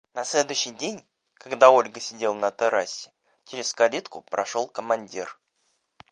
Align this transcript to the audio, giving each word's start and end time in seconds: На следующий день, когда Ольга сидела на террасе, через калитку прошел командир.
На 0.15 0.23
следующий 0.25 0.71
день, 0.71 1.05
когда 1.35 1.69
Ольга 1.69 1.99
сидела 1.99 2.33
на 2.33 2.49
террасе, 2.49 3.11
через 3.45 3.71
калитку 3.71 4.23
прошел 4.23 4.67
командир. 4.67 5.39